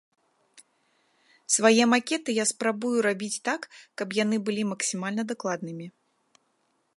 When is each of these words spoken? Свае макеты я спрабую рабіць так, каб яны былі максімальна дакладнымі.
Свае 1.55 1.83
макеты 1.93 2.29
я 2.37 2.45
спрабую 2.53 2.95
рабіць 3.07 3.41
так, 3.51 3.61
каб 4.03 4.07
яны 4.23 4.37
былі 4.49 4.63
максімальна 4.71 5.21
дакладнымі. 5.35 5.85